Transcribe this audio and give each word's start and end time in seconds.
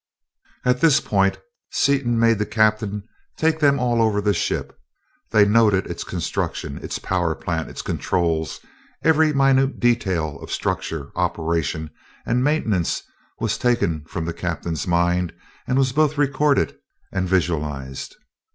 At 0.65 0.81
this 0.81 0.99
point 0.99 1.37
Seaton 1.69 2.17
made 2.19 2.39
the 2.39 2.45
captain 2.47 3.03
take 3.37 3.59
them 3.59 3.77
all 3.77 4.01
over 4.01 4.19
the 4.19 4.33
ship. 4.33 4.75
They 5.29 5.45
noted 5.45 5.85
its 5.85 6.03
construction, 6.03 6.79
its 6.79 6.97
power 6.97 7.35
plant, 7.35 7.69
its 7.69 7.83
controls 7.83 8.61
every 9.03 9.31
minute 9.31 9.79
detail 9.79 10.39
of 10.41 10.49
structure, 10.51 11.11
operation, 11.15 11.91
and 12.25 12.43
maintenance 12.43 13.03
was 13.39 13.59
taken 13.59 14.03
from 14.05 14.25
the 14.25 14.33
captain's 14.33 14.87
mind 14.87 15.33
and 15.67 15.77
was 15.77 15.91
both 15.93 16.17
recorded 16.17 16.75
and 17.11 17.29
visualized. 17.29 18.15